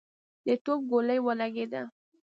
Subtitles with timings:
[0.45, 1.81] د توپ ګولۍ ولګېده.